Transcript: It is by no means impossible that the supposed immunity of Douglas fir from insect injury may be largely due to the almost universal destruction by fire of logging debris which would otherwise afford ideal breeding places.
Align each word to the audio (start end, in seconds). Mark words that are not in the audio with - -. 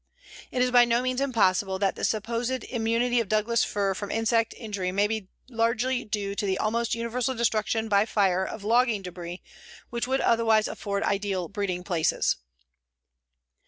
It 0.49 0.63
is 0.63 0.71
by 0.71 0.83
no 0.83 1.03
means 1.03 1.21
impossible 1.21 1.77
that 1.77 1.93
the 1.95 2.03
supposed 2.03 2.63
immunity 2.63 3.19
of 3.19 3.29
Douglas 3.29 3.63
fir 3.63 3.93
from 3.93 4.09
insect 4.09 4.55
injury 4.57 4.91
may 4.91 5.05
be 5.05 5.27
largely 5.47 6.03
due 6.05 6.33
to 6.33 6.45
the 6.47 6.57
almost 6.57 6.95
universal 6.95 7.35
destruction 7.35 7.87
by 7.87 8.07
fire 8.07 8.43
of 8.43 8.63
logging 8.63 9.03
debris 9.03 9.43
which 9.91 10.07
would 10.07 10.21
otherwise 10.21 10.67
afford 10.67 11.03
ideal 11.03 11.49
breeding 11.49 11.83
places. 11.83 12.37